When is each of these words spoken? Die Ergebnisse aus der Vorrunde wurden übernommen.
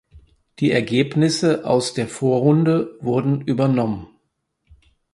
Die 0.57 0.71
Ergebnisse 0.71 1.63
aus 1.63 1.93
der 1.93 2.07
Vorrunde 2.07 2.97
wurden 3.01 3.41
übernommen. 3.41 4.07